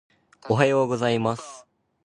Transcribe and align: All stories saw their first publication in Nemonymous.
All 0.05 0.07
stories 0.07 0.47
saw 0.47 0.55
their 0.55 0.69
first 0.71 0.89
publication 0.89 1.05
in 1.15 1.21
Nemonymous. 1.21 1.63